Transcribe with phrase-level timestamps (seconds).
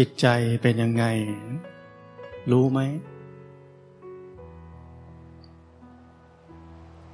[0.00, 0.28] จิตใจ
[0.62, 1.04] เป็นยังไง
[2.50, 2.80] รู้ไหม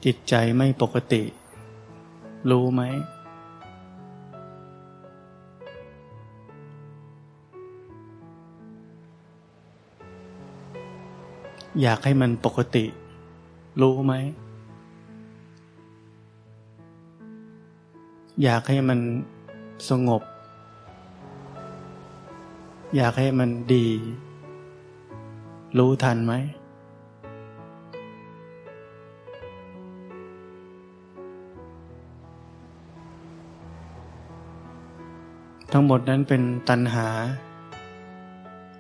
[0.05, 1.23] จิตใจไม่ปกติ
[2.51, 2.83] รู้ไหม
[11.83, 12.85] อยากให้มันปกติ
[13.81, 14.13] รู้ไหม
[18.43, 18.99] อยากให้มัน
[19.91, 20.23] สงบ
[22.99, 23.87] อยากให้มันดี
[25.79, 26.33] รู้ทันไหม
[35.73, 37.09] ทั้งหมดนั้นเป็นตัณหา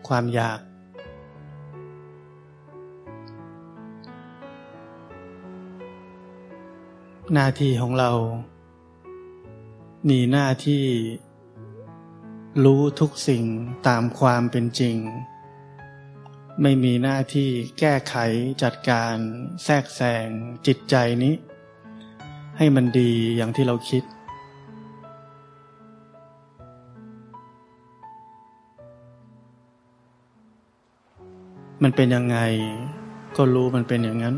[0.08, 0.60] ความอยาก
[7.32, 8.10] หน้าที่ของเรา
[10.08, 10.84] มีหน้าที่
[12.62, 13.44] รู้ทุกสิ่ง
[13.88, 14.96] ตามความเป็นจริง
[16.62, 18.16] ไม่มีหน้าที่แก้ไข
[18.62, 19.16] จัดการ
[19.64, 20.26] แทรกแซง
[20.66, 21.34] จิตใจนี้
[22.58, 24.02] ให้มันดีอย่างที่เราคิด
[31.82, 32.38] มันเป็นยังไง
[33.36, 34.36] ก็รู้มันเป็นอย่างนั้น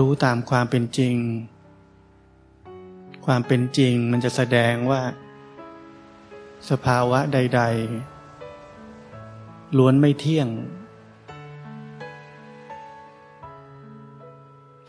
[0.00, 1.16] รู้ตามความเป็นจริง
[3.26, 5.02] ความเป็นจริงมันจะแสดงว่า
[6.70, 7.62] สภาวะใด
[8.88, 10.48] ๆ ล้วนไม่เที่ยง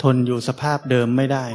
[0.02, 1.46] ทนอยู่สภาพเดิมไม่ได้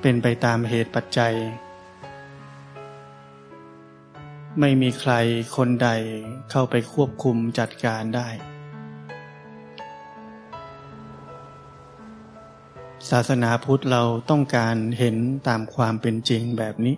[0.00, 1.34] เป็นไปตามเหตุปัจจัย
[4.60, 5.12] ไม่มีใคร
[5.56, 5.88] คนใด
[6.50, 8.28] เข้าไปควบคุมจัดการได้
[13.10, 15.16] ศาสนาพุทธเราต้องการเห็น
[15.48, 16.96] ตามความเป็นจริงแบบนี้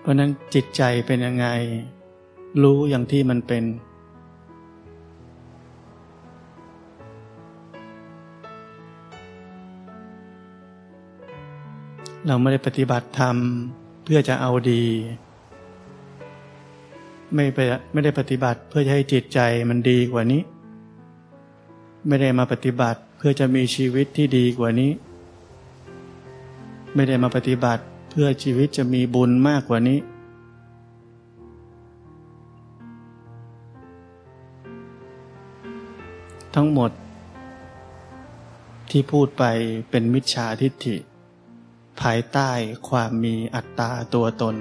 [0.00, 1.46] เพราะนั้นจิตใจเป็นยังไง
[2.62, 3.64] รู้อย่างที่มันเป็น
[12.26, 13.36] เราไม่ได้ปฏิบัติธรรม
[14.04, 14.84] เพื่อจะเอาดี
[17.34, 17.58] ไม่ไป
[17.92, 20.42] ไม่ได้ปฏิบัติเพื่อจะให้จิตใจมันดีกว่านี้
[22.06, 24.90] ไม่ได้มาปฏิบัติเพื่อจะมีชีวิตที่ดีกว่านี้
[26.94, 29.98] ไม่ได้มาปฏิบัติเพื่อชีวิตจะมีบุญมากกว่านี้
[36.54, 36.90] ทั้งหมด
[38.90, 39.44] ที่พูดไป
[39.90, 40.96] เป็นมิจฉาทิฏฐิ
[42.00, 42.50] ภายใต้
[42.88, 44.56] ความมีอัตตาตัวตน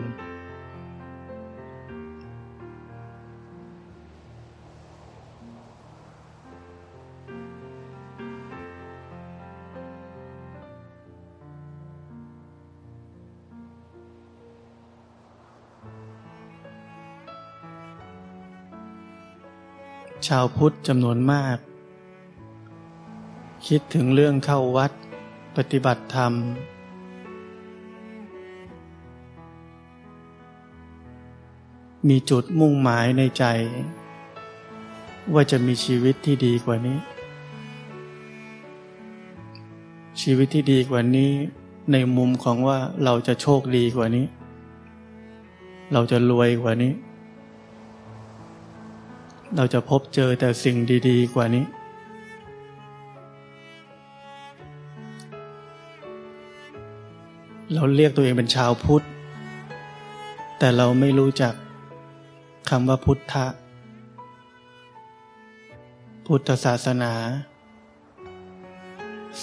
[20.28, 21.58] ชาวพุทธจำนวนมาก
[23.68, 24.92] คิดถึงเรื่องเข้าวัด
[25.58, 26.34] ปฏิบัติธรรม
[32.10, 33.44] มีจุดมุ่งหมายในใจ
[35.34, 36.98] ว่าจะมีชีวิตที่ดีกว่านี้
[40.22, 41.32] ชีวิตที่ดีกว่านี้
[41.92, 44.26] ในมุมของว่าเราจะโชคดีกว่านี้
[45.94, 46.94] เราจะรวยกว่านี้
[49.56, 50.78] เราจะพบเจอแต่สิ่ง
[51.10, 51.66] ดีๆ กว่านี้
[57.74, 59.04] เราเรียกตัวเองเป็นชาวพุทธ
[60.60, 61.54] แต่เราไม่รู้จัก
[62.76, 63.48] คำว่าพุทธะ
[66.26, 67.14] พุทธศาสนา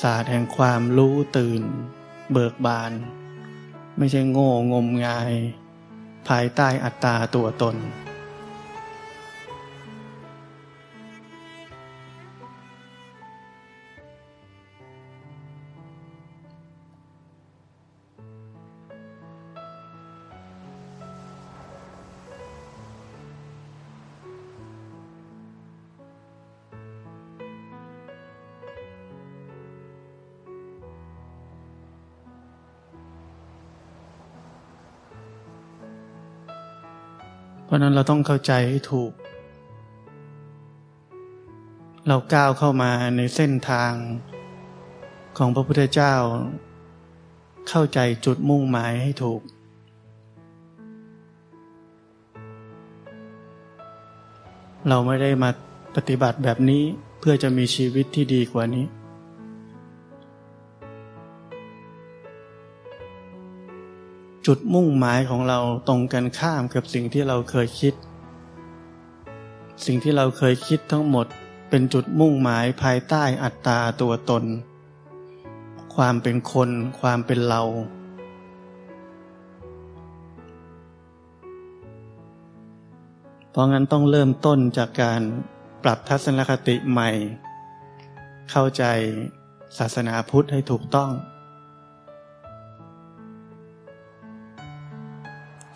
[0.00, 1.62] ศาสตร์แห่งความรู้ตื่น
[2.32, 2.92] เบิกบาน
[3.98, 5.32] ไม่ใช่โง่งมงาย
[6.28, 7.76] ภายใต้อัตตาตัวตน
[37.68, 39.12] เพราะนั้นเราต้องเข้าใจให้ถูก
[42.08, 43.92] เราก้าวเข้ามาในเส้นทาง
[45.38, 46.14] ของพระพุทธเจ้า
[47.68, 49.40] เข้าใจจุดมุ่งหมายให้ถูก
[54.88, 55.50] เราไม่ได้มา
[55.96, 56.82] ปฏิบัติแบบนี้
[57.18, 58.86] เพื่อจะมีชีวิตที่ดีกว่านี้
[64.50, 65.58] จุดมุ่งหมายของเรา
[65.88, 67.94] ตรงกันข้ามกับสิ่งที่เราเคยคิด
[69.86, 71.26] สิ่งที่เราเคยคิดทั้งหมด
[71.70, 74.44] เป็นจุดมุ่งหมายภายใต้อัตตาตัวตน
[75.94, 77.62] ความเป็นคน ความเป็นเรา
[83.50, 85.20] เพราะงั้นต้องเริ่มต้นจากการ
[85.82, 87.10] ปรับทัศนคติใหม่
[88.50, 88.84] เข้าใจ
[89.78, 91.12] ศาสนาพุทธให้ถูกต้อง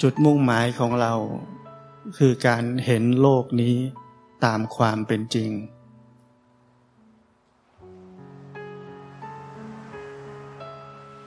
[0.04, 1.14] จุดมุ่งหมายของเรา
[2.18, 3.76] คือการเห็นโลกนี้
[4.44, 5.50] ตามความเป็นจริง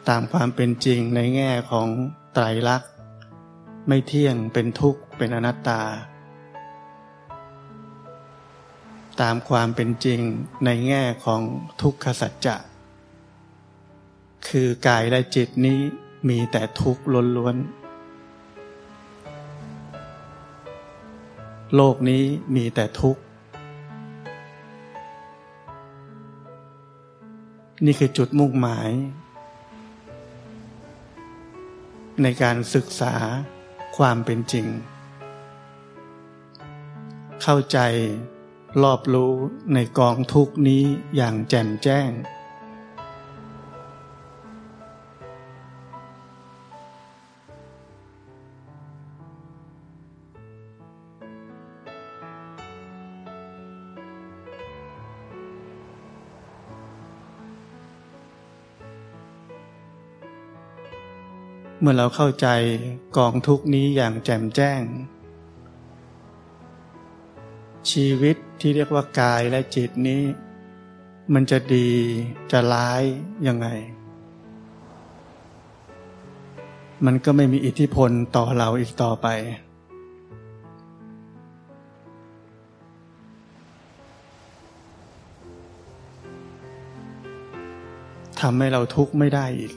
[0.10, 1.88] ตามความเป็นจริงในแง่ของ
[2.34, 2.92] ไตรลักษณ์
[3.88, 5.82] ไม่เที่ยงเป็นทุกข์เป็นอนัตตา
[9.22, 10.20] ตามความเป็นจริง
[10.66, 11.42] ในแง่ของ
[11.82, 12.58] ทุกขสัจจะ
[14.48, 15.80] คือกายและจิตนี้
[16.30, 17.04] มีแต่ทุกข์
[17.38, 17.85] ล้วนๆ
[21.74, 22.24] โลกนี้
[22.56, 23.22] มีแต่ทุกข์
[27.86, 28.92] นี่คือจุดมุ่งหมาย
[32.22, 33.14] ในการศึกษา
[33.98, 34.68] ความเป็นจริง
[37.42, 37.80] เข้าใจ
[38.84, 39.34] รอบรู้
[39.74, 40.84] ในกองทุกนี้
[41.16, 42.10] อย่างแจ่มแจ้ง
[61.80, 62.48] เมื่อเราเข้าใจ
[63.18, 64.82] กองทุกนี้อย่างแจ่มแจ้ง
[67.92, 70.22] ชีวิตที่เรียกว่ากายและจิตนี้
[71.34, 71.90] มันจะดี
[72.52, 73.04] จะร้าย
[73.48, 73.68] ยังไง
[77.06, 79.28] มันก็ไม่มีอิทธิพลต่อเราอีกต่อไป
[88.40, 89.74] ทำให้เราทุกข์ไม่ได้อีก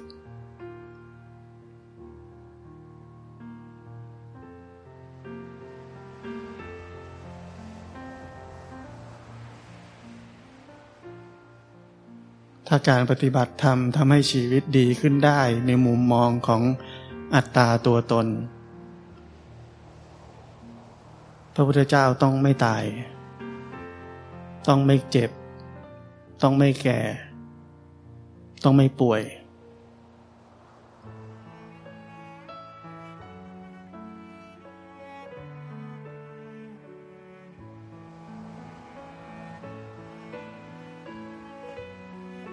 [12.71, 16.63] ถ้าการปฏิบัติธรรมทำให้ชีวิตดีขึ้นได้ในมุมมองของ
[17.35, 18.27] อัตตาตัวตน
[21.55, 22.85] พระพุทธเจ้าต้องไม่ตาย
[24.69, 25.31] ต้องไม่เจ็บ
[26.43, 27.01] ต้องไม่แก่
[28.65, 29.23] ต้องไม่ป่วย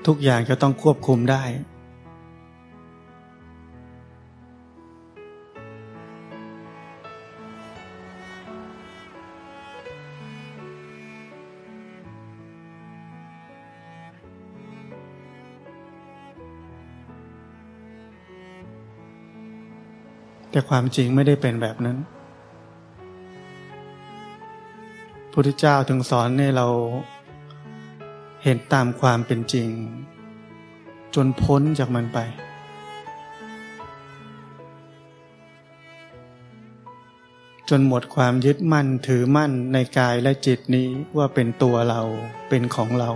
[0.08, 1.44] ทุกอย่างจะต้องควบคุมได้
[20.52, 21.98] แต่ความจริงไม่ได้เป็นแบบนั้น
[25.34, 26.68] พุทธเจ้าถึงสอนให้เรา
[28.48, 29.70] เห็นตามความเป็นจริง
[31.16, 32.20] จนพ้นจากมันไป
[37.70, 40.88] จนหมดความยึดมั่นถือมั่นในกายและจิตนี้
[41.18, 42.02] ว่าเป็นตัวเรา
[42.50, 43.12] เป็นของเรา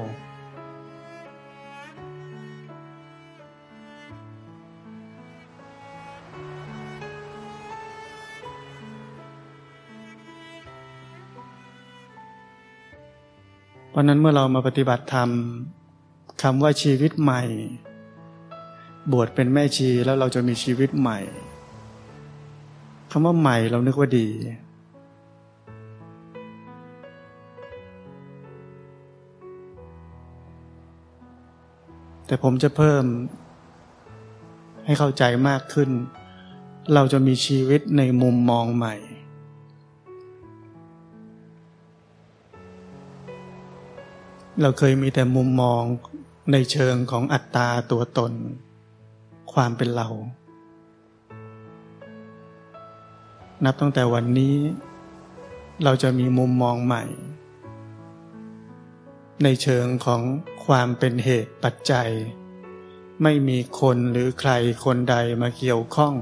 [14.00, 15.30] ราะนั้นเมื่อเรามาปฏิบัติธรรม
[16.42, 17.44] คำว่าชีวิตใหม่
[19.12, 21.20] บวชเป็นแม่ชีแล้วเราจะมีชีวิตใหม่
[23.12, 24.28] คำว่าใหม่เรานึกว่าดี
[32.26, 33.04] แต่ผมจะเพิ่ม
[34.86, 35.90] ให้เข้าใจมากขึ้น
[36.94, 38.96] เราจะมีชีวิตในมุมมองใหม่
[44.64, 45.84] เราเคยมีแต่มุมมอง
[46.52, 48.34] ในเชิงของอัตตาตัวตน
[49.54, 50.10] ความเป็นเรา
[53.66, 54.56] นับตั้งแต่วันนี้
[55.84, 57.04] เราจะมีมุมมองใหม่
[59.44, 60.22] ในเชิงของ
[60.66, 62.10] ความเป็นเหตุปัจจัย
[63.24, 64.52] ไม่มีคนหรือใคร
[64.86, 66.14] คนใดมาเกี่ยวข้อง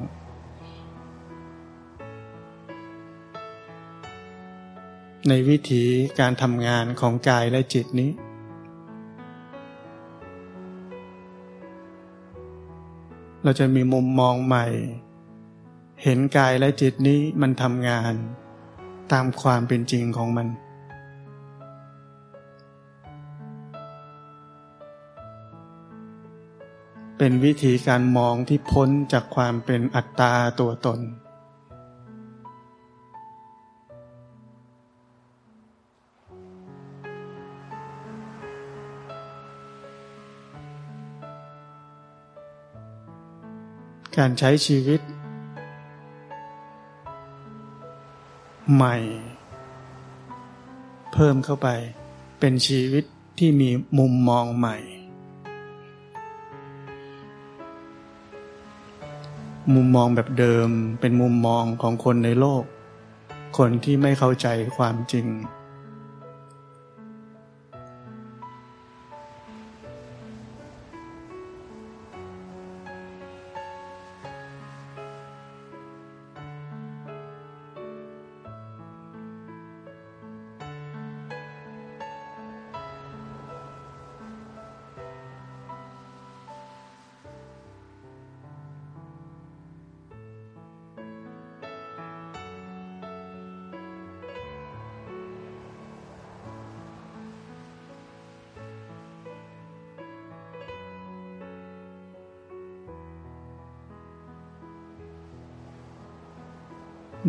[5.28, 5.84] ในวิถี
[6.20, 8.12] การทำงานของกายและจิตนี้
[13.48, 14.66] เราจะมีมุมมองใหม่
[16.04, 18.14] เห็นกายและจิตนี้มันทำงาน
[19.12, 20.48] ตามความเป็นจริงของมัน
[27.18, 31.00] เป็นวิธีการมองที่พ้นจากความเป็นอัตตาตัวตน
[44.22, 45.02] การใช้ชีวิต
[48.74, 48.98] ใหม่
[51.14, 51.68] เพิ่มเข้าไป
[52.40, 53.04] เป็นชีวิต
[53.40, 53.70] ที่มี
[54.00, 54.78] มุมมองใหม่
[59.74, 60.70] มุมมองแบบเดิม
[61.00, 62.64] เป็นมุมมองของคนในโลก
[63.58, 64.48] คนที่ไม่เข้าใจ
[64.78, 65.28] ความจริง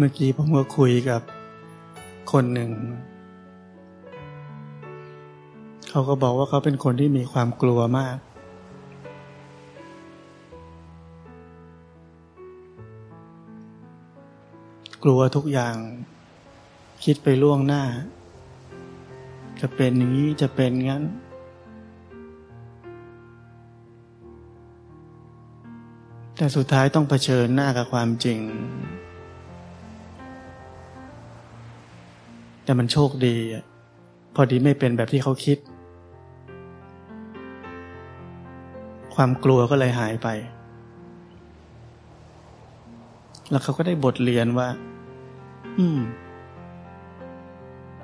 [0.01, 1.23] เมื่อกี้ผมก็คุยกับ
[2.33, 2.71] คนหนึ่ง
[5.89, 8.17] เขาก็บอกว่าเขาเป็นคนที่มีความกลัวมาก
[15.03, 15.77] กลัวทุกอย่าง
[17.05, 17.83] คิดไปล่วงหน้า
[19.61, 21.05] จะเป็นอย่างนี้จะเป็นงั้น
[26.37, 28.41] แต่สุดท้ายต้องเผชิญหน้ากับความจริง
[32.69, 33.37] แต่มันโชคดี
[34.35, 35.59] พอดีไม่เป็นแบบที่เขาคิด
[39.15, 40.29] ความกลัวก็เลยหายไป
[43.51, 44.69] แล้วเขาก็ได้บทเรียนว่า
[45.79, 46.01] อืม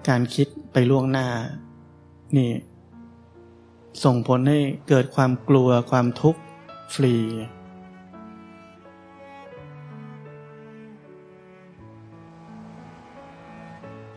[0.09, 1.29] การคิดไปล่วงหน้า
[2.37, 2.51] นี่
[4.05, 6.41] ส่งผลให้เกิดความกลัวความทุกข์
[6.95, 7.15] ฟรี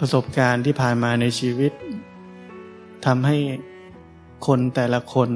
[0.02, 1.72] ประสบการณ์ที่ผ่านมาในชีวิต
[3.06, 3.38] ทำให้
[4.48, 5.30] คนแต่ละคน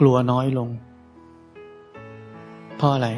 [0.00, 0.68] กลัวน้อยลง
[2.76, 3.08] เพราะอะไร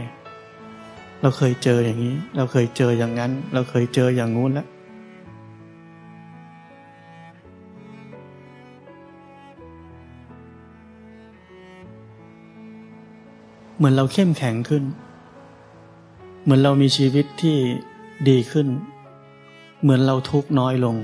[1.23, 4.67] เราเคยเจออย่างนี้ เราเคยเจออย่างนั้น เราเคยเจออย่างงู้นแล้ว
[13.77, 14.85] เหมือนเราเข้มแข็งขึ้น
[16.43, 17.57] เหมือนเรามีชีวิตที่
[18.29, 18.69] ดีขึ้น
[19.83, 20.97] เหมือนเราทุกน้อยลง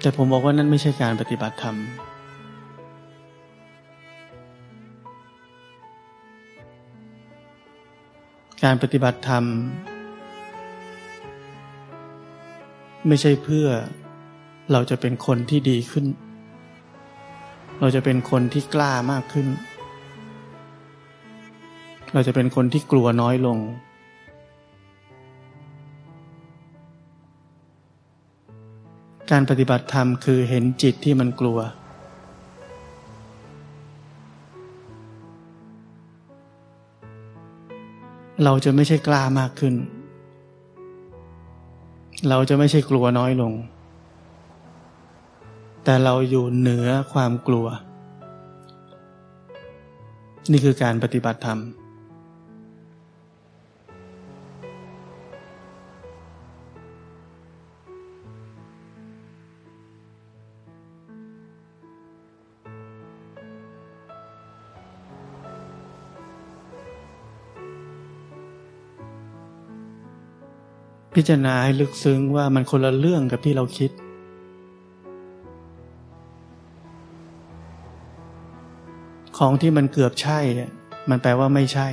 [0.00, 1.76] แต่ผมบอกว่านั่นไม่ใช่การปฏิบัติธรรม
[8.64, 9.44] การปฏิบัติธรรม
[13.08, 13.66] ไม่ใช่เพื่อ
[14.72, 16.06] เราจะเป็นคนที่ดีขึ้น
[17.80, 19.46] เราจะเป็นคนที่กล้ามากขึ้น
[22.14, 23.58] เราจะเป็นคนที่กลัวน้อยลง
[29.30, 31.58] การปฏิบัติธรรมคือเห็นจิตที่มันกลัว
[38.44, 39.74] เราจะไม่ใช่กล้ามากขึ้น
[42.28, 43.52] เราจะไม่ใช่กลัวน้อยลง
[45.84, 47.66] แต่เราอยู่เหนือความกลัว
[50.50, 51.60] นี่คือการปฏิบัติธรรม
[71.14, 73.90] พิจารณาให้ลึกซึ้งว่ามันคนละเรื่องกับที่เราคิด
[79.38, 80.38] ของที่มันเกือบใช่
[81.10, 81.88] มันแปลว่าไม่ใช่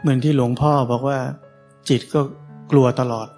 [0.00, 1.18] เหมือนที่หลวงพ่อบอกว่า
[1.88, 2.20] จิตก็
[2.72, 3.28] กลัวตลอด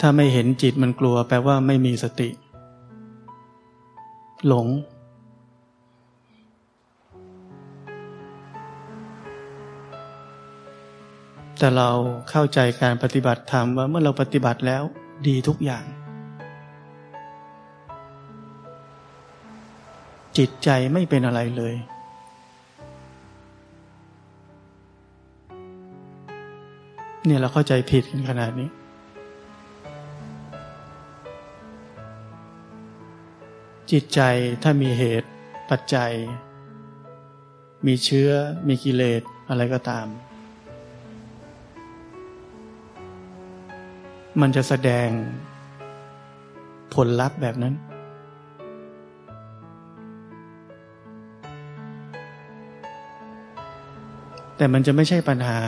[0.00, 2.28] ถ้าไม่เห็นจิตมันกลัวแปลว่าไม่มีสติ
[4.46, 4.66] หลง
[11.58, 11.90] แต่เรา
[12.30, 14.82] เข้าใจการปฏิบัติธรรมว่าเมื่อเราปฏิบัติแล้ว
[15.26, 15.84] ดีทุกอย่าง
[20.38, 21.74] จิตใจไม่เป็นอะไรเลย
[27.26, 28.68] เนี่ยเราเข้าใจผิดกันขนาดนี้
[33.90, 34.20] จิตใจ
[34.62, 35.30] ถ้ามีเหตุ
[35.70, 36.12] ปัจจัย
[37.86, 38.30] มีเชื้อ
[38.68, 40.06] มีกิเลสอะไรก็ตาม
[44.40, 45.08] มันจะแสดง
[46.94, 47.74] ผลลัพธ์แบบนั้น
[54.56, 55.58] แต่มันจะไม่ใช่ปัญหา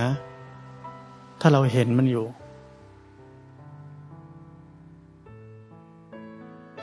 [1.40, 2.24] ถ้าเราเห็นมันอยู่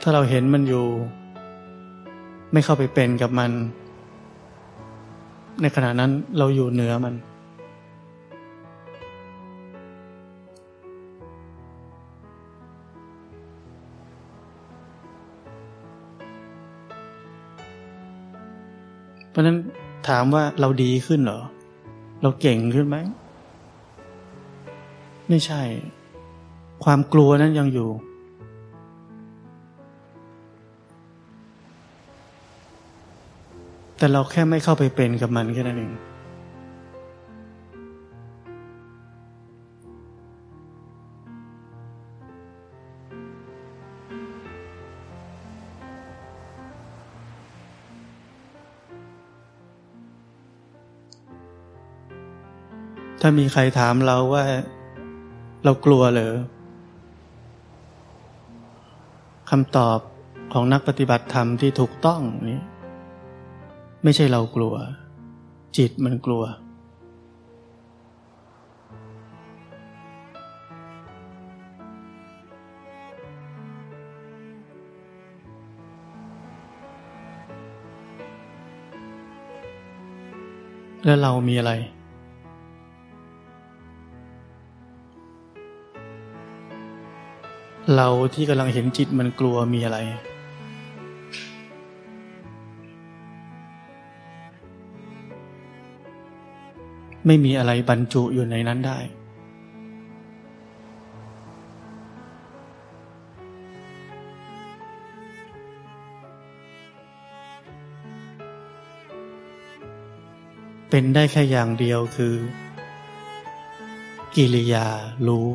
[0.02, 0.84] ถ้าเราเห็นมันอยู่
[2.52, 3.50] ไม่เข้าไปเป็นกับมัน
[5.60, 7.14] ในขณะนั้นเราอยู่เหนือมัน
[19.30, 19.56] เพราะนั้น
[20.08, 21.40] ถามว่าเราดีขึ้นเหรอ
[22.22, 22.96] เราเก่งขึ้นไหม
[25.28, 25.62] ไม่ใช่
[26.84, 27.90] ความกลัวนั้นยังอยู่
[33.98, 35.94] แต่เราแค่ไม่เข้าไปเป็นกับมันแค่นั้นเอง
[53.20, 54.44] ถ้ามีใครถามเราว่า
[55.64, 56.34] เรากลัวเหรอ
[59.50, 59.98] คำตอบ
[60.52, 62.60] ของนักปฏิบัติธรรมที่ถูกต้องนี้
[64.04, 64.74] ไม่ใช่เรากลัว
[65.76, 66.44] จิตมันกลัว
[81.04, 81.72] แล้วเรามีอะไร
[87.94, 89.98] เราที่กำลังเห็นจิตมันกลัวมีอะไร
[97.26, 98.98] ไม่มีอะไรบรรจุอยู่ในนั้นได้
[110.90, 112.34] เป็นได้แค่อย่างเดียวคือ
[114.34, 114.86] กิริยา
[115.26, 115.48] รู้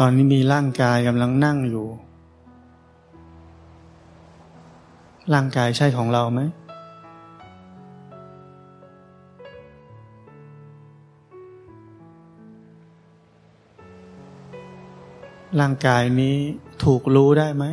[0.00, 1.86] ตอนนี้มีร่างกายกำลังนั่งอยู่
[5.34, 6.40] ร่างกายใช่ของเราไหม
[15.60, 16.36] ร่างกายนี้
[16.84, 17.64] ถูกรู้ได้ไหม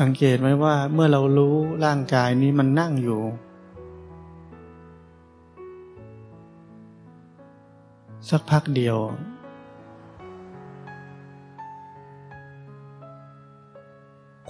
[0.00, 3.20] สังเกตไหมว่าเมื่อเรารู้ร่างกายนี้มันนั่งอยู่
[8.30, 8.98] สักพักเดียว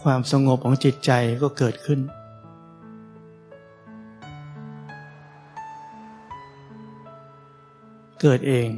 [0.03, 1.11] ความสงบของจิตใจ
[1.43, 2.01] ก็เกิดขึ้น
[8.21, 8.69] เกิดเอง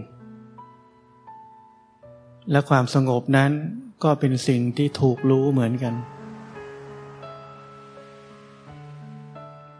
[2.51, 3.51] และความสงบนั้น
[4.05, 5.95] ก็เป็นสิ่งที่ถูกรู้เหมือนกัน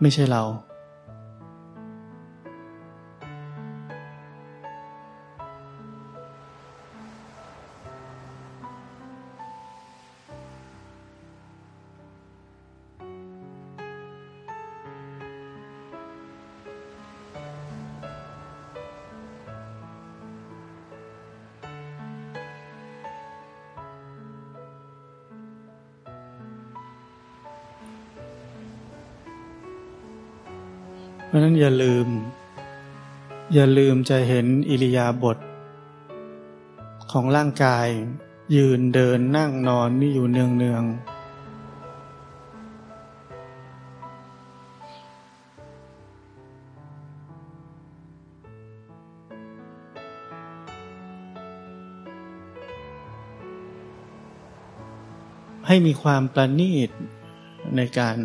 [0.03, 0.43] ไม่ใช่เรา
[31.35, 32.07] ราะนั้นอย่าลืม
[33.55, 35.39] อย่าลืมจะเห็นอิริยาบถ
[37.13, 37.89] ของร่างกาย
[38.57, 40.85] ยืนเดินนั่งนอนนี่อยู่เนืองเนือง
[55.67, 56.91] ให้มีความประณีต
[57.77, 58.17] ในการ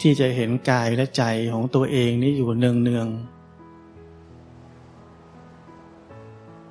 [0.00, 3.08] ที่จะเห็นกายและใจของตัวเองนี่อยู่เนืองเนือง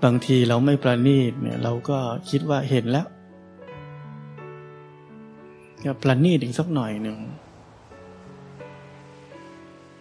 [0.04, 1.98] บางทีเราไม่ประณีตเนี่ยเราก็
[2.30, 3.08] คิดว่าเห็นแล้ว
[5.84, 7.18] ก็ประณีตอีกสักหน่อยหนึ่ง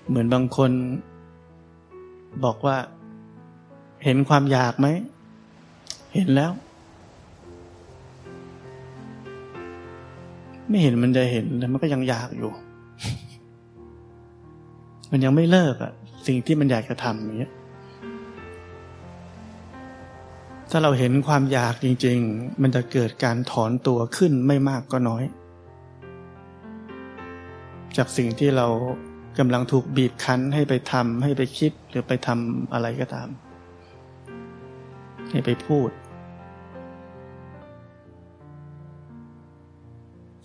[0.09, 0.71] เหมือนบางคน
[2.45, 2.77] บอกว่า
[4.05, 4.87] เห็นความอยากไหม
[6.15, 6.53] เห็นแล้ว
[10.69, 12.51] ไม่เห็นมันจะเห็นแต่มันก็ยังอยากอยู่
[15.17, 15.93] มันยังไม่เลิกอะ
[16.27, 17.53] สิ่งที่มันอยากจะทำอย่างเงี้ย
[20.71, 25.25] ถ้าเราเห็นความอยากจริง ๆ มันจะเกิดการถอนตัวขึ้นไม่มากก็น้อย
[27.97, 28.67] จากสิ่งที่เรา
[29.39, 33.29] กำลังถูกบีบคั้นให้ไปทำให้ไปคิดหรือไปทำอะไรก็ตาม
[35.31, 35.91] ให้ไปพูด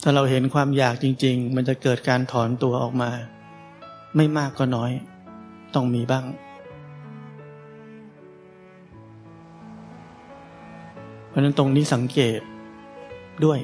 [0.04, 3.12] ถ้าเราเห็นความอยากจริง ๆ มันจะเกิดการถอนตัวออกมา
[4.16, 4.92] ไม่มากก็น้อย
[5.76, 6.26] ต้องมีบ้าง
[11.28, 12.40] เพราะนั้นตรงนี้สังเกต
[13.46, 13.60] ด้วย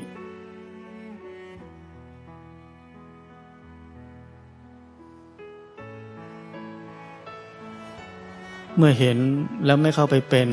[8.77, 9.17] เมื่อเห็น
[9.65, 10.49] แล้วไม่เข้าไปเป็น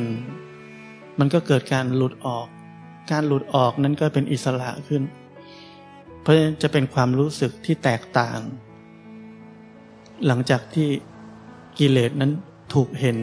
[1.19, 2.47] มันก็เกิดการหลุดออก
[3.11, 5.03] การหลุดออกนั้นก็เป็นอิสระขึ้น
[6.21, 8.39] เพราะฉะนั้นจะเป็นความรู้สึกที่แตกต่าง
[10.27, 10.89] หลังจากที่
[11.79, 12.31] กิเลสนั้น
[12.73, 13.17] ถูกเห็น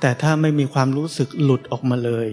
[0.00, 2.28] แต่ถ้าไม่มีความรู้สึกหลุดออกมาเลย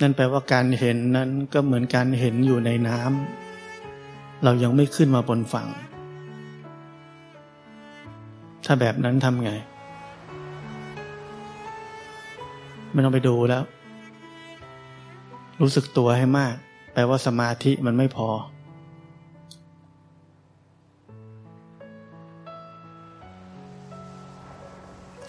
[0.00, 5.68] นั่นแปลว่าการเห็นนั้นก็เหมือนการเห็นอยู่ในน้ำเรายังไม่ขึ้นมาบนฝั่ง
[8.64, 9.52] ถ้าแบบนั้นทำไง
[12.92, 13.64] ไม่ต้องไปดูแล้ว
[15.60, 16.54] รู้สึกตัวให้มาก
[16.92, 18.28] แปลว่าสมาธิมันไม่พอ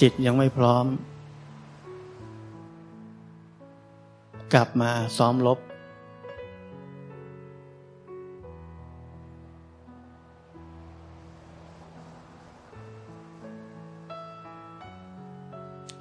[0.02, 0.86] จิตยังไม่พร้อม
[4.54, 5.60] กลับมาซ้อมลบ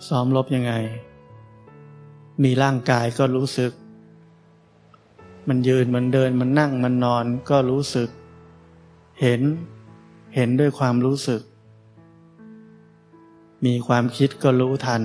[0.08, 0.72] ซ้อมลบยังไง
[2.42, 3.72] มีร่างกายก็รู้สึก
[5.48, 8.08] มันยืนมันเดินมันนั่งมันนอนก็รู้สึก
[9.20, 9.40] เห็น
[10.34, 11.42] เห็นด้วยความรู้สึก
[13.64, 15.02] มีความคิดก็รู้ทัน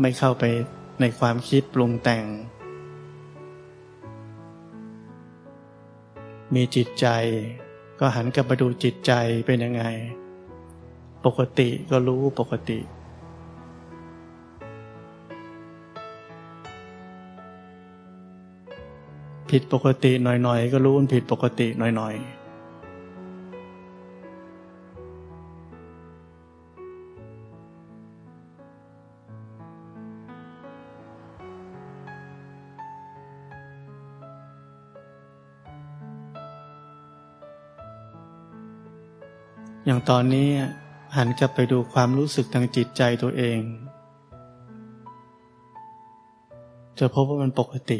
[0.00, 0.44] ไม่เข้าไป
[1.00, 2.24] ในความคิดปรุงแต่ง
[6.54, 7.06] มีจิตใจ
[8.00, 9.12] ก็หันกลับมาดูจิตใจ
[9.46, 9.84] เป็นยังไง
[11.24, 12.78] ปกติก็รู้ปกติ
[19.50, 22.46] ผิดปกติหน่อยๆ ก็รู้มันผิดปกติหน่อยๆ
[39.88, 40.48] อย่างตอนนี้
[41.16, 43.58] หันกลับไปดูความรู้สึกทางจิตใจตัวเอง
[46.98, 47.98] จะพบว่ามันปกติ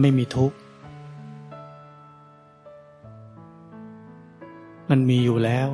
[0.00, 0.56] ไม่มีทุกข์
[4.90, 5.68] มันมีอยู่แล้ว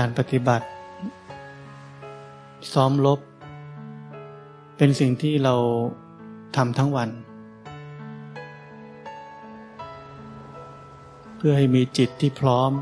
[0.00, 0.66] การปฏิบัติ
[2.72, 3.20] ซ้อมลบ
[4.76, 5.54] เป็นสิ่งที่เรา
[6.56, 7.10] ทำทั้งวัน
[11.36, 12.72] เพื่อให้มีจิตที่พร้อม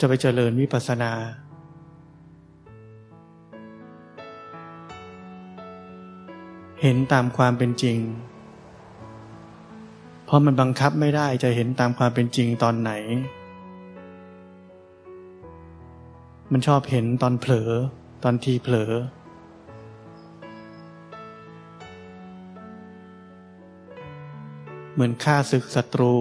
[0.00, 1.12] จะไปเจริญวิปัสสนา
[6.80, 7.98] เห็นตามความเป็นจริง
[10.24, 12.92] เพราะมันบังคับไม่ได้จะเห็นตามความเป็นจริงตอนไหน
[16.52, 17.70] มันชอบเห็นตอนเผลอ
[18.22, 18.92] ตอนทีเผลอ
[24.92, 26.16] เหมือนฆ่าศึกศัตรู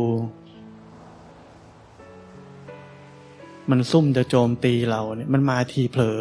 [3.69, 6.19] มันซุ่มจะโจมตีเราเนี่ยมันมาทีเผลอ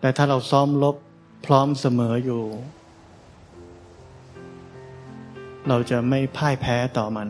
[0.00, 0.96] แต่ถ้าเราซ้อมลบ
[1.46, 2.42] พร้อมเสมออยู่
[5.68, 7.28] เราจะไม่พ่ายแพ้ต่อมัน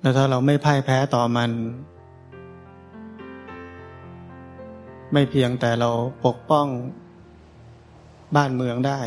[0.00, 1.50] แล้วถ้าเราไม่พ่ายแพ้ต่อมัน
[5.12, 5.90] ไม่เพียงแต่เรา
[6.26, 6.66] ปกป้อง
[8.36, 9.00] บ้านเมืองได้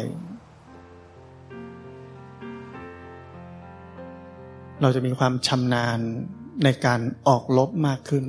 [4.82, 6.00] เราจะมีความชำนาญ
[6.64, 8.24] ในการออกลบมากขึ้น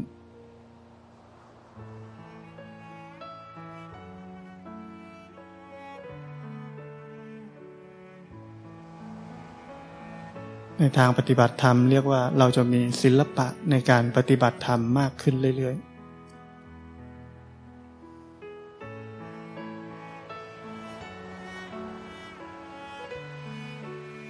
[10.80, 15.94] ในทางปฏิบัติธรรมเรียกว่าเราจะมีศิลปะในการปฏิบัติธรรมมากขึ้นเรื่อยๆ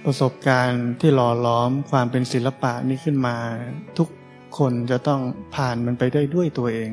[0.05, 3.35] ประสบการณ์ที่หล่อล้อมความเป็นศิลปะนี้ขึ้นมา
[3.97, 4.07] ทุก
[4.57, 5.21] คนจะต้อง
[5.55, 6.89] ผ่านมันไปได้ด้วยตัวเอง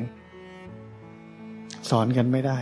[1.89, 2.59] สอนกันไม่ได้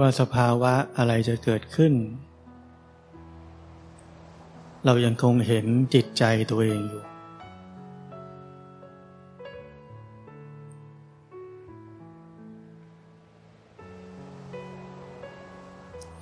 [0.00, 1.94] ว่าสภาวะอะไรจะเกิดขึ้น
[4.84, 7.02] เรายังคงเห็นจิตใจตัวเองอยู่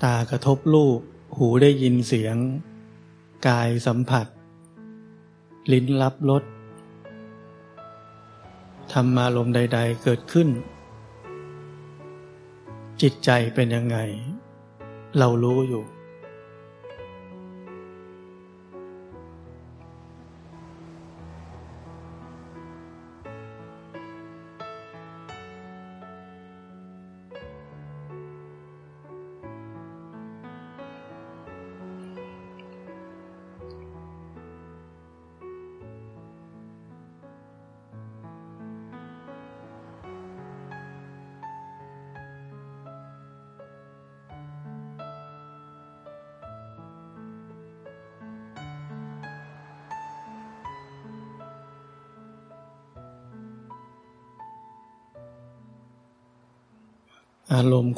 [0.03, 1.01] ตากระทบรูป
[1.37, 2.37] หูได้ยินเสียง
[3.49, 4.27] กายสัมผัส
[5.73, 6.43] ลิ้นรับรส
[8.93, 10.49] ธรรมารมใด ๆ เกิดขึ้น
[13.03, 13.99] จิตใจเป็นยังไง
[15.19, 15.85] เรารู้อยู่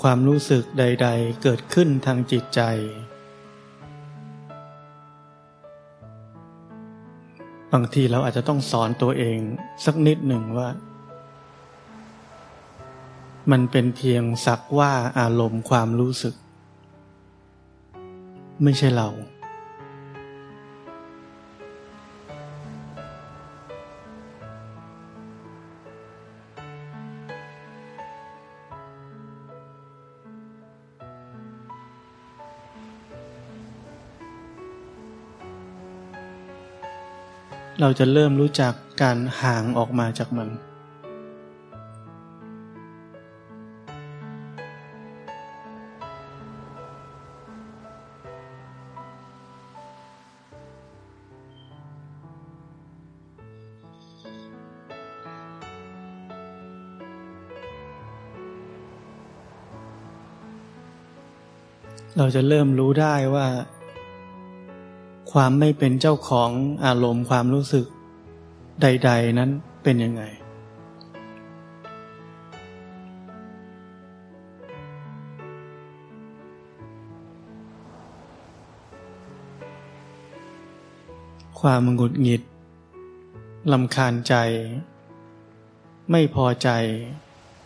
[0.03, 2.61] ความรู้สึกใด ๆ เกิดขึ้นทางจิตใจ
[7.73, 9.39] บางทีเราอาจจะต้องสอนตัวเอง
[9.85, 10.69] สักนิดหนึ่งว่า
[13.51, 16.35] มันเป็นเพียงสักว่าอารมณ์ความรู้สึก
[18.63, 19.09] ไม่ใช่เรา
[37.83, 40.49] เราจะเริ่มรู้จักการห่างออกมาจากมัน
[62.17, 63.47] เราจะเริ่มรู้ได้ว่า
[65.33, 66.51] ความไม่เป็นเจ้าของ
[66.85, 67.87] อารมณ์ความรู้สึก
[68.83, 69.51] ใด ๆ นั้น
[69.83, 70.23] เป็นยังไง
[81.61, 82.43] ความหงุดหงิด
[83.73, 84.35] ลำคาญใจ
[86.11, 86.69] ไม่พอใจ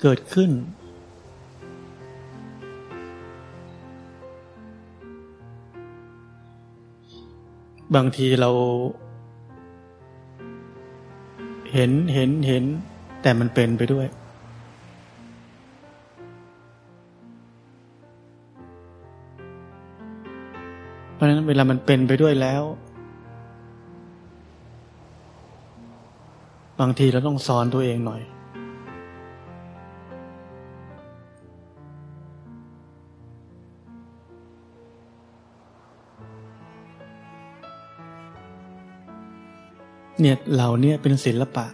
[0.01, 0.51] เกิดขึ้น
[7.95, 8.51] บางทีเรา
[11.73, 12.65] เห็นเห็นเห็น
[13.23, 14.07] แต่มันเป็นไปด้วย
[21.15, 22.63] เพราะฉะนั้นเวลามันเป็นไปด้วยแล้ว
[26.81, 28.23] บางทีเราต้องสอนตัวเองหน่อย
[40.23, 41.67] เนี่ยเหล่านี้เป็นศิลปะ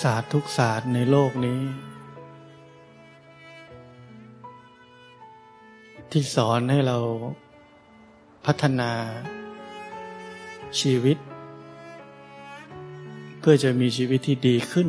[0.00, 1.60] ศาสตร์ทุกศาสตร์ในโลกนี้
[6.10, 6.98] ที่สอนให้เรา
[8.46, 8.90] พัฒนา
[10.80, 11.16] ชีวิต
[13.40, 14.88] เพื่อจะมีชีวิตที่ดีขึ้น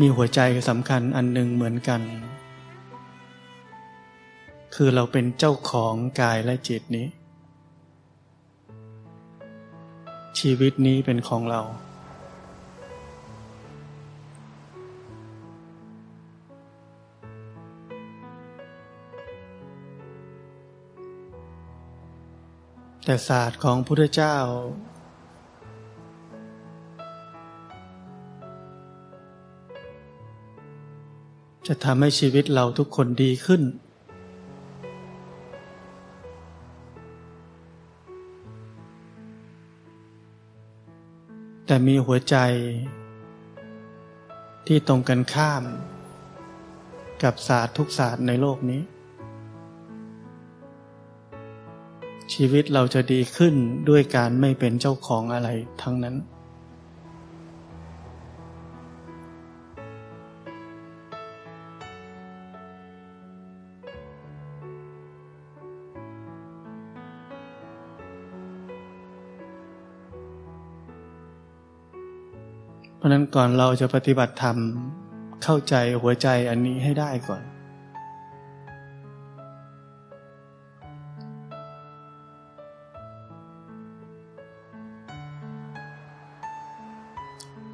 [0.00, 2.00] มีหัวใจสำคัญอันหนึ่งเหมือนกัน
[4.74, 7.06] คือเราเป็นเจ้าของกายและจิตนี้
[10.48, 11.60] ชีวิตนี้เป็นของเรา
[23.04, 24.36] แต่ศาสตร์ของพุทธเจ้า
[31.66, 33.62] จะทำให้ชีวิตเราทุกคนดีขึ้น
[41.66, 42.36] แต่มีหัวใจ
[44.66, 45.62] ที่ตรงกันข้าม
[47.22, 48.82] กับศาสตร์ทุกศาสตร์ในโลกนี้
[52.32, 53.54] ชีวิตเราจะดีขึ้น
[53.88, 55.48] ด้วยการไม่เป็นเจ้าของอะไร
[55.82, 56.16] ทั้งนั้น
[73.04, 74.56] ราะนั้นก่อนเราจะปฏิบัติธรรม
[75.42, 77.42] เข้าใจหัวใจอันนี้ให้ได้ก่อน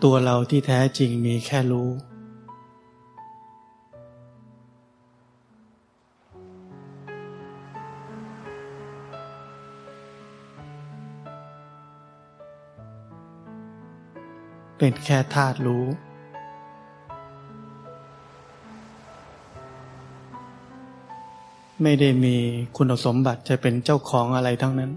[0.04, 1.88] ตัวเราที่แท้จริงมีแค่รู้
[14.82, 15.84] เป็นแค่ธาตุรู้
[21.82, 22.36] ไม่ได้มี
[22.76, 24.90] คุณสมบัติจะเป็นเจ้าของอะไรทั้งนั้น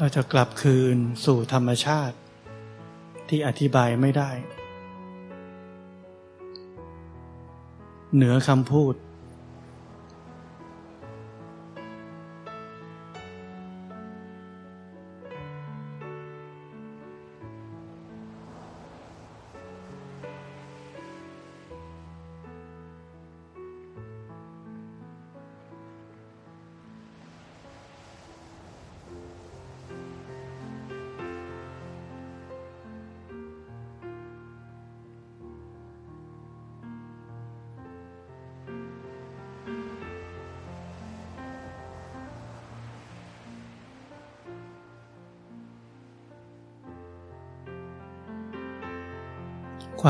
[0.00, 2.16] เราจะกลับคืนสู่ธรรมชาติ
[3.28, 4.30] ที่อธิบายไม่ได้
[8.14, 8.94] เหนือคำพูด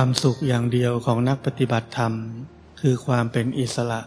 [0.01, 2.12] ความสุขอย่างเดียวของนักปฏิบัติธรรม
[2.80, 4.01] คือความเป็นอิสระ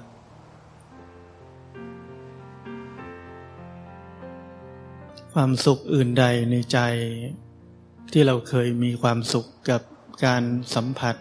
[5.34, 6.80] ความสุขอื่นใดในใจ
[8.12, 9.82] ที่เราเคยมีความสุขกับ
[10.26, 10.44] การ
[10.76, 11.16] สัมผัส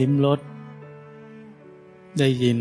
[0.00, 0.40] ลิ้มรส
[2.18, 2.58] ได้ยิน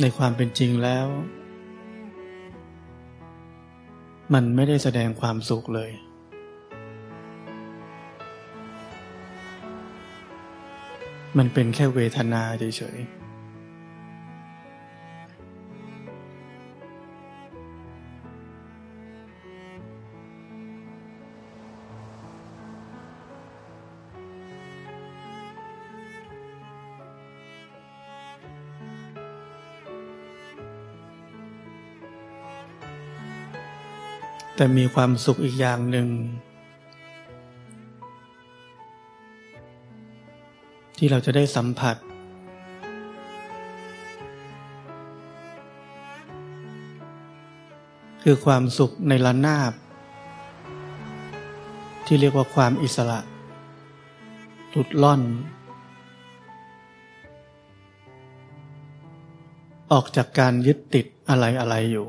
[0.00, 1.06] ในความเป็นจริงแล้ว
[4.34, 5.90] มันไม่ได้แสดงความสุขเลย
[11.38, 13.25] มันเป็นแค่เวทนาเฉยๆ
[34.56, 36.08] แต่มีความสุขอีกอย่างหนึ่ง
[40.96, 41.96] ที่เราจะได้สัมผัส
[48.22, 49.72] คือความสุขในละนาบ
[52.06, 53.20] ที่เรียกว่าความอิสระ
[54.70, 55.22] หลุดล่อน
[59.92, 62.08] ออกจากการยึดติดอะไรอะไรอยู่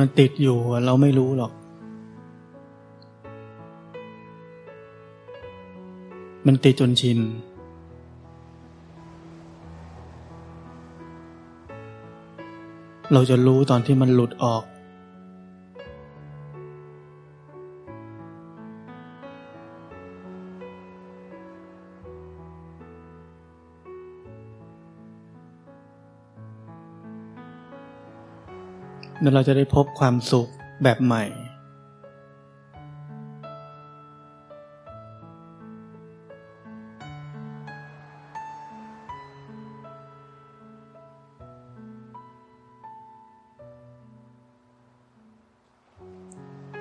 [0.00, 1.52] มันติดอยู่เราไม่รู้หรอก
[6.46, 7.18] มันติดจนชิน
[13.12, 14.62] เราจะรู้ตอนที่มันหลุดออก
[29.22, 30.48] แล้วเราจะได้พบความสุข
[30.82, 31.24] แบบใหม่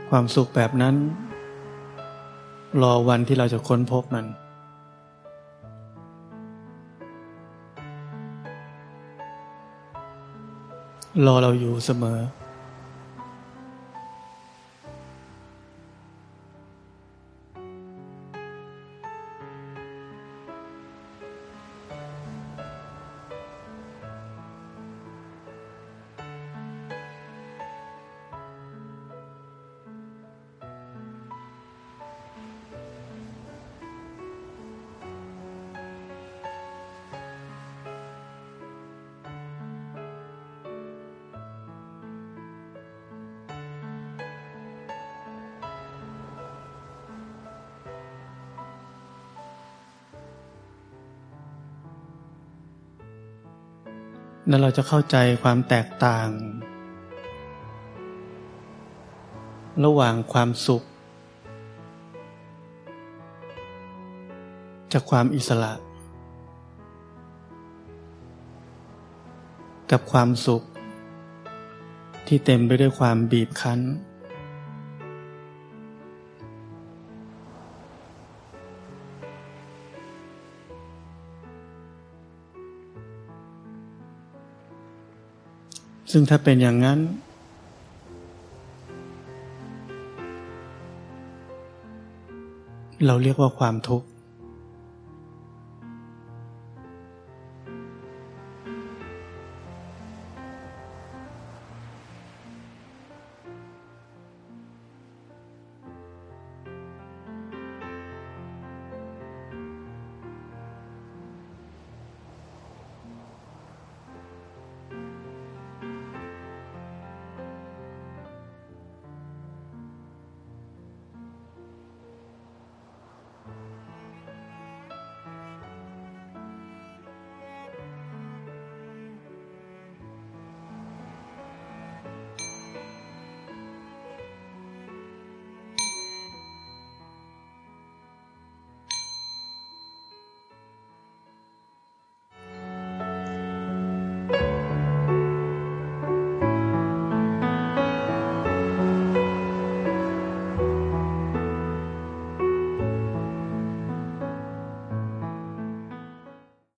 [0.09, 0.95] ความสุขแบบนั้น
[2.81, 4.25] รอวันที่เราจะค้นพบมัน
[11.25, 12.19] รอเราอยู่เสมอ
[54.61, 56.29] เราจะเข้าใจความแตกต่าง
[59.85, 60.83] ระหว่างความสุข
[64.93, 65.73] จากความอิสระ
[69.91, 70.63] กับความสุข
[72.27, 73.79] ที่เต็มไปด้วยความบีบคั้น
[86.11, 86.99] ซึ่งถ้าเป็นอย่างนั้น
[93.05, 94.07] เราเรียกว่าความทุกข์